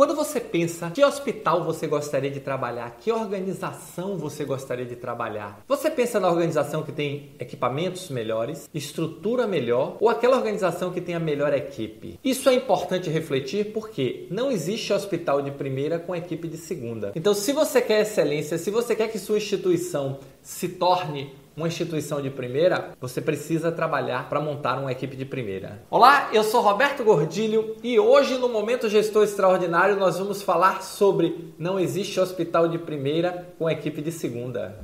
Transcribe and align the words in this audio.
Quando 0.00 0.14
você 0.14 0.40
pensa 0.40 0.88
que 0.88 1.04
hospital 1.04 1.62
você 1.62 1.86
gostaria 1.86 2.30
de 2.30 2.40
trabalhar, 2.40 2.96
que 2.98 3.12
organização 3.12 4.16
você 4.16 4.46
gostaria 4.46 4.86
de 4.86 4.96
trabalhar, 4.96 5.62
você 5.68 5.90
pensa 5.90 6.18
na 6.18 6.30
organização 6.30 6.82
que 6.82 6.90
tem 6.90 7.32
equipamentos 7.38 8.08
melhores, 8.08 8.66
estrutura 8.72 9.46
melhor 9.46 9.98
ou 10.00 10.08
aquela 10.08 10.38
organização 10.38 10.90
que 10.90 11.02
tem 11.02 11.14
a 11.14 11.20
melhor 11.20 11.52
equipe? 11.52 12.18
Isso 12.24 12.48
é 12.48 12.54
importante 12.54 13.10
refletir 13.10 13.74
porque 13.74 14.26
não 14.30 14.50
existe 14.50 14.90
hospital 14.90 15.42
de 15.42 15.50
primeira 15.50 15.98
com 15.98 16.16
equipe 16.16 16.48
de 16.48 16.56
segunda. 16.56 17.12
Então, 17.14 17.34
se 17.34 17.52
você 17.52 17.82
quer 17.82 18.00
excelência, 18.00 18.56
se 18.56 18.70
você 18.70 18.96
quer 18.96 19.08
que 19.08 19.18
sua 19.18 19.36
instituição 19.36 20.20
se 20.40 20.66
torne 20.66 21.30
uma 21.60 21.68
instituição 21.68 22.22
de 22.22 22.30
primeira, 22.30 22.92
você 22.98 23.20
precisa 23.20 23.70
trabalhar 23.70 24.30
para 24.30 24.40
montar 24.40 24.78
uma 24.78 24.90
equipe 24.90 25.14
de 25.14 25.26
primeira. 25.26 25.82
Olá, 25.90 26.30
eu 26.32 26.42
sou 26.42 26.62
Roberto 26.62 27.04
Gordilho 27.04 27.76
e 27.82 28.00
hoje 28.00 28.38
no 28.38 28.48
Momento 28.48 28.88
Gestor 28.88 29.24
Extraordinário 29.24 29.96
nós 29.96 30.18
vamos 30.18 30.40
falar 30.40 30.82
sobre 30.82 31.52
não 31.58 31.78
existe 31.78 32.18
hospital 32.18 32.66
de 32.66 32.78
primeira 32.78 33.52
com 33.58 33.68
equipe 33.68 34.00
de 34.00 34.10
segunda. 34.10 34.80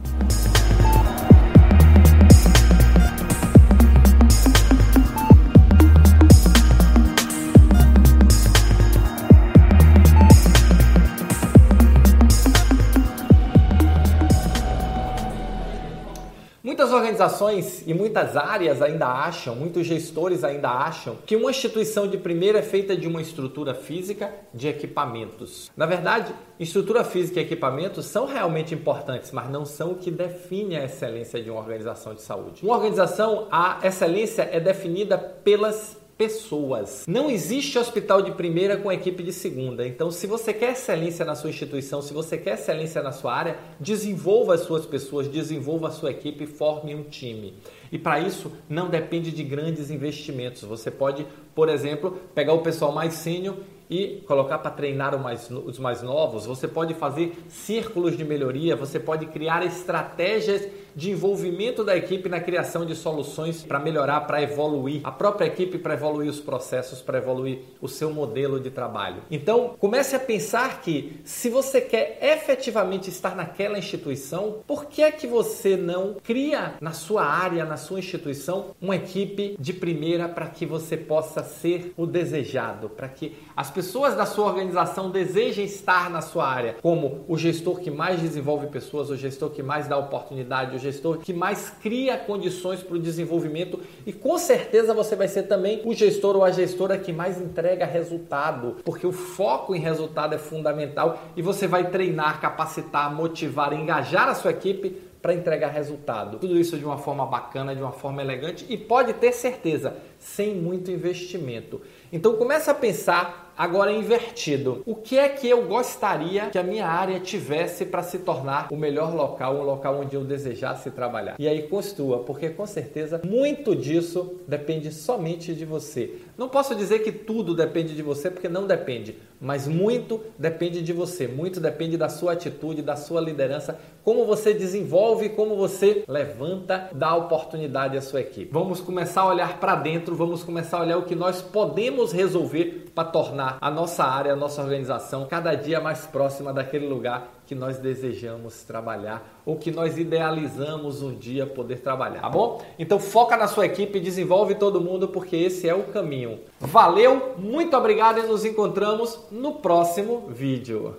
Muitas 16.66 16.92
organizações 16.92 17.84
e 17.86 17.94
muitas 17.94 18.36
áreas 18.36 18.82
ainda 18.82 19.06
acham, 19.06 19.54
muitos 19.54 19.86
gestores 19.86 20.42
ainda 20.42 20.68
acham, 20.68 21.14
que 21.24 21.36
uma 21.36 21.48
instituição 21.48 22.08
de 22.08 22.18
primeira 22.18 22.58
é 22.58 22.62
feita 22.62 22.96
de 22.96 23.06
uma 23.06 23.22
estrutura 23.22 23.72
física 23.72 24.34
de 24.52 24.66
equipamentos. 24.66 25.70
Na 25.76 25.86
verdade, 25.86 26.34
estrutura 26.58 27.04
física 27.04 27.38
e 27.38 27.44
equipamentos 27.44 28.06
são 28.06 28.26
realmente 28.26 28.74
importantes, 28.74 29.30
mas 29.30 29.48
não 29.48 29.64
são 29.64 29.92
o 29.92 29.94
que 29.94 30.10
define 30.10 30.74
a 30.76 30.84
excelência 30.84 31.40
de 31.40 31.48
uma 31.48 31.60
organização 31.60 32.14
de 32.14 32.22
saúde. 32.22 32.64
Uma 32.64 32.74
organização, 32.74 33.46
a 33.48 33.78
excelência 33.84 34.48
é 34.50 34.58
definida 34.58 35.16
pelas 35.16 35.96
pessoas. 36.16 37.04
Não 37.06 37.30
existe 37.30 37.78
hospital 37.78 38.22
de 38.22 38.32
primeira 38.32 38.76
com 38.76 38.90
equipe 38.90 39.22
de 39.22 39.32
segunda. 39.32 39.86
Então, 39.86 40.10
se 40.10 40.26
você 40.26 40.52
quer 40.52 40.72
excelência 40.72 41.24
na 41.24 41.34
sua 41.34 41.50
instituição, 41.50 42.00
se 42.00 42.14
você 42.14 42.38
quer 42.38 42.54
excelência 42.54 43.02
na 43.02 43.12
sua 43.12 43.34
área, 43.34 43.58
desenvolva 43.78 44.54
as 44.54 44.62
suas 44.62 44.86
pessoas, 44.86 45.28
desenvolva 45.28 45.88
a 45.88 45.92
sua 45.92 46.10
equipe 46.10 46.46
forme 46.46 46.94
um 46.94 47.02
time. 47.02 47.54
E 47.92 47.98
para 47.98 48.18
isso 48.18 48.50
não 48.68 48.88
depende 48.88 49.30
de 49.30 49.42
grandes 49.42 49.90
investimentos. 49.90 50.62
Você 50.62 50.90
pode, 50.90 51.26
por 51.54 51.68
exemplo, 51.68 52.18
pegar 52.34 52.54
o 52.54 52.62
pessoal 52.62 52.92
mais 52.92 53.14
sênior 53.14 53.56
e 53.88 54.22
colocar 54.26 54.58
para 54.58 54.70
treinar 54.70 55.18
mais, 55.18 55.50
os 55.50 55.78
mais 55.78 56.02
novos. 56.02 56.46
Você 56.46 56.66
pode 56.66 56.94
fazer 56.94 57.36
círculos 57.48 58.16
de 58.16 58.24
melhoria, 58.24 58.76
você 58.76 58.98
pode 58.98 59.26
criar 59.26 59.64
estratégias 59.64 60.68
de 60.96 61.10
envolvimento 61.10 61.84
da 61.84 61.94
equipe 61.94 62.26
na 62.26 62.40
criação 62.40 62.86
de 62.86 62.96
soluções 62.96 63.62
para 63.62 63.78
melhorar, 63.78 64.22
para 64.22 64.42
evoluir 64.42 65.02
a 65.04 65.12
própria 65.12 65.46
equipe, 65.46 65.76
para 65.76 65.92
evoluir 65.92 66.30
os 66.30 66.40
processos, 66.40 67.02
para 67.02 67.18
evoluir 67.18 67.58
o 67.82 67.88
seu 67.88 68.10
modelo 68.10 68.58
de 68.58 68.70
trabalho. 68.70 69.22
Então, 69.30 69.76
comece 69.78 70.16
a 70.16 70.20
pensar 70.20 70.80
que 70.80 71.20
se 71.22 71.50
você 71.50 71.82
quer 71.82 72.18
efetivamente 72.22 73.10
estar 73.10 73.36
naquela 73.36 73.78
instituição, 73.78 74.60
por 74.66 74.86
que 74.86 75.02
é 75.02 75.12
que 75.12 75.26
você 75.26 75.76
não 75.76 76.16
cria 76.24 76.74
na 76.80 76.92
sua 76.92 77.24
área, 77.26 77.66
na 77.66 77.76
sua 77.76 77.98
instituição, 77.98 78.74
uma 78.80 78.96
equipe 78.96 79.54
de 79.58 79.74
primeira 79.74 80.26
para 80.28 80.46
que 80.46 80.64
você 80.64 80.96
possa 80.96 81.42
ser 81.42 81.92
o 81.94 82.06
desejado, 82.06 82.88
para 82.88 83.08
que 83.08 83.36
as 83.54 83.70
pessoas 83.76 84.14
da 84.16 84.24
sua 84.24 84.46
organização 84.46 85.10
desejem 85.10 85.66
estar 85.66 86.08
na 86.08 86.22
sua 86.22 86.48
área, 86.48 86.76
como 86.80 87.26
o 87.28 87.36
gestor 87.36 87.78
que 87.78 87.90
mais 87.90 88.18
desenvolve 88.18 88.68
pessoas, 88.68 89.10
o 89.10 89.16
gestor 89.18 89.50
que 89.50 89.62
mais 89.62 89.86
dá 89.86 89.98
oportunidade, 89.98 90.74
o 90.74 90.78
gestor 90.78 91.18
que 91.18 91.34
mais 91.34 91.68
cria 91.82 92.16
condições 92.16 92.82
para 92.82 92.96
o 92.96 92.98
desenvolvimento 92.98 93.78
e 94.06 94.14
com 94.14 94.38
certeza 94.38 94.94
você 94.94 95.14
vai 95.14 95.28
ser 95.28 95.42
também 95.42 95.82
o 95.84 95.92
gestor 95.92 96.36
ou 96.36 96.42
a 96.42 96.50
gestora 96.50 96.96
que 96.96 97.12
mais 97.12 97.38
entrega 97.38 97.84
resultado, 97.84 98.76
porque 98.82 99.06
o 99.06 99.12
foco 99.12 99.74
em 99.74 99.78
resultado 99.78 100.34
é 100.34 100.38
fundamental 100.38 101.18
e 101.36 101.42
você 101.42 101.66
vai 101.66 101.90
treinar, 101.90 102.40
capacitar, 102.40 103.14
motivar, 103.14 103.74
engajar 103.74 104.26
a 104.30 104.34
sua 104.34 104.52
equipe 104.52 105.02
para 105.20 105.34
entregar 105.34 105.68
resultado. 105.68 106.38
Tudo 106.38 106.56
isso 106.56 106.78
de 106.78 106.84
uma 106.84 106.96
forma 106.96 107.26
bacana, 107.26 107.74
de 107.74 107.82
uma 107.82 107.92
forma 107.92 108.22
elegante 108.22 108.64
e 108.70 108.78
pode 108.78 109.12
ter 109.14 109.32
certeza, 109.32 109.96
sem 110.18 110.54
muito 110.54 110.90
investimento. 110.90 111.82
Então 112.10 112.36
começa 112.36 112.70
a 112.70 112.74
pensar 112.74 113.45
Agora 113.58 113.90
invertido, 113.90 114.82
o 114.84 114.94
que 114.94 115.16
é 115.16 115.30
que 115.30 115.48
eu 115.48 115.66
gostaria 115.66 116.50
que 116.50 116.58
a 116.58 116.62
minha 116.62 116.86
área 116.86 117.18
tivesse 117.18 117.86
para 117.86 118.02
se 118.02 118.18
tornar 118.18 118.68
o 118.70 118.76
melhor 118.76 119.14
local, 119.14 119.56
um 119.56 119.62
local 119.62 119.98
onde 120.00 120.14
eu 120.14 120.22
desejasse 120.24 120.90
trabalhar? 120.90 121.36
E 121.38 121.48
aí 121.48 121.62
construa, 121.62 122.18
porque 122.18 122.50
com 122.50 122.66
certeza 122.66 123.22
muito 123.24 123.74
disso 123.74 124.40
depende 124.46 124.92
somente 124.92 125.54
de 125.54 125.64
você. 125.64 126.16
Não 126.36 126.50
posso 126.50 126.74
dizer 126.74 126.98
que 126.98 127.10
tudo 127.10 127.54
depende 127.54 127.94
de 127.94 128.02
você, 128.02 128.30
porque 128.30 128.46
não 128.46 128.66
depende, 128.66 129.16
mas 129.40 129.66
muito 129.66 130.20
depende 130.38 130.82
de 130.82 130.92
você, 130.92 131.26
muito 131.26 131.58
depende 131.58 131.96
da 131.96 132.10
sua 132.10 132.32
atitude, 132.32 132.82
da 132.82 132.94
sua 132.94 133.22
liderança, 133.22 133.78
como 134.04 134.26
você 134.26 134.52
desenvolve, 134.52 135.30
como 135.30 135.56
você 135.56 136.04
levanta, 136.06 136.90
dá 136.92 137.14
oportunidade 137.14 137.96
à 137.96 138.02
sua 138.02 138.20
equipe. 138.20 138.52
Vamos 138.52 138.82
começar 138.82 139.22
a 139.22 139.28
olhar 139.28 139.58
para 139.58 139.76
dentro, 139.76 140.14
vamos 140.14 140.44
começar 140.44 140.76
a 140.76 140.82
olhar 140.82 140.98
o 140.98 141.06
que 141.06 141.14
nós 141.14 141.40
podemos 141.40 142.12
resolver 142.12 142.85
para 142.96 143.10
tornar 143.10 143.58
a 143.60 143.70
nossa 143.70 144.04
área, 144.04 144.32
a 144.32 144.36
nossa 144.36 144.62
organização 144.62 145.26
cada 145.26 145.54
dia 145.54 145.78
mais 145.78 146.06
próxima 146.06 146.50
daquele 146.50 146.88
lugar 146.88 147.28
que 147.46 147.54
nós 147.54 147.76
desejamos 147.76 148.62
trabalhar 148.62 149.38
ou 149.44 149.56
que 149.56 149.70
nós 149.70 149.98
idealizamos 149.98 151.02
um 151.02 151.14
dia 151.14 151.46
poder 151.46 151.80
trabalhar, 151.80 152.22
tá 152.22 152.30
bom? 152.30 152.62
Então 152.78 152.98
foca 152.98 153.36
na 153.36 153.48
sua 153.48 153.66
equipe, 153.66 154.00
desenvolve 154.00 154.54
todo 154.54 154.80
mundo 154.80 155.08
porque 155.08 155.36
esse 155.36 155.68
é 155.68 155.74
o 155.74 155.84
caminho. 155.84 156.40
Valeu, 156.58 157.34
muito 157.36 157.76
obrigado 157.76 158.18
e 158.20 158.22
nos 158.22 158.46
encontramos 158.46 159.26
no 159.30 159.56
próximo 159.56 160.28
vídeo. 160.30 160.96